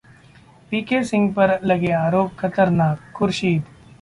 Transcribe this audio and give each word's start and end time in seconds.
VK 0.71 1.03
Singh 1.03 1.31
पर 1.33 1.57
लगे 1.63 1.91
आरोप 1.93 2.31
खतरनाक: 2.39 2.99
खुर्शीद 3.15 3.63